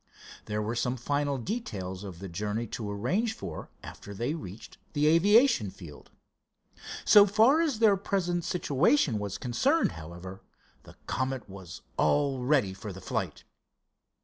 [0.45, 5.05] There were some final details of the journey to arrange for after they reached the
[5.05, 6.09] aviation field.
[7.05, 10.41] So far as their present situation was concerned, however,
[10.85, 13.43] the Comet was all ready for the flight.